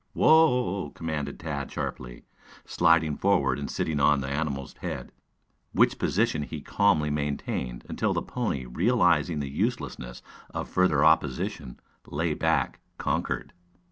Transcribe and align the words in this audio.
"Whoa!" 0.13 0.89
commanded 0.95 1.39
Tad 1.39 1.71
sharply, 1.71 2.25
sliding 2.65 3.17
forward 3.17 3.59
and 3.59 3.69
sitting 3.69 3.99
on 3.99 4.19
the 4.19 4.27
animal's 4.29 4.73
head, 4.77 5.11
which 5.73 5.99
position 5.99 6.41
he 6.41 6.59
calmly 6.61 7.11
maintained, 7.11 7.85
until 7.87 8.11
the 8.11 8.23
pony, 8.23 8.65
realizing 8.65 9.41
the 9.41 9.47
uselessness 9.51 10.23
of 10.49 10.67
further 10.67 11.05
opposition, 11.05 11.79
lay 12.07 12.33
back 12.33 12.79
conquered. 12.97 13.53